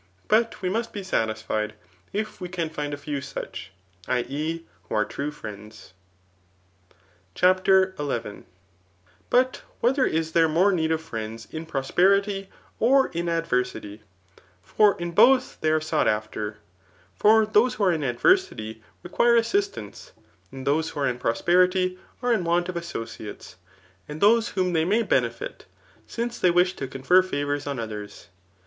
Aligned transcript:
But 0.27 0.63
we 0.63 0.67
must 0.69 0.93
be 0.93 1.03
satisfied 1.03 1.75
if 2.11 2.41
we 2.41 2.49
can 2.49 2.71
find 2.71 2.91
a 2.91 2.97
few 2.97 3.21
such, 3.21 3.71
[i. 4.07 4.25
e. 4.27 4.65
who 4.89 4.95
are 4.95 5.05
true 5.05 5.29
friendsj. 5.29 5.91
Digitized 6.89 6.89
by 6.89 6.89
Google 6.89 6.95
<mAf>;iiK 6.95 6.95
ithics. 6.95 7.33
861 7.35 7.35
CHAPTER 7.35 7.93
Xf. 7.99 8.43
But 9.29 9.61
whether 9.79 10.05
is 10.07 10.31
there 10.31 10.47
more 10.49 10.71
need 10.71 10.91
of 10.91 11.03
friends 11.03 11.47
m 11.53 11.67
prosper 11.67 12.15
fity, 12.15 12.49
or 12.79 13.11
m 13.13 13.29
adversity 13.29 14.01
f 14.37 14.41
For 14.63 14.99
m 14.99 15.11
both 15.11 15.59
they 15.61 15.69
are 15.69 15.79
sought 15.79 16.07
after. 16.07 16.57
F<Mr 17.19 17.53
those 17.53 17.75
who 17.75 17.83
are 17.83 17.93
in 17.93 18.01
adverdty 18.01 18.81
require 19.03 19.35
assistance, 19.35 20.13
and 20.51 20.65
those 20.65 20.93
^rtio 20.93 20.97
are 21.03 21.07
in 21.09 21.19
prosperity 21.19 21.99
are 22.23 22.33
in 22.33 22.43
want 22.43 22.69
of 22.69 22.75
associates, 22.75 23.55
and 24.09 24.19
those 24.19 24.53
whotn 24.55 24.73
they 24.73 24.83
may 24.83 25.03
benefit; 25.03 25.65
since 26.07 26.39
they 26.39 26.49
wkh 26.49 26.75
to 26.77 26.87
confer 26.87 27.21
favours 27.21 27.67
on 27.67 27.77
others. 27.77 28.29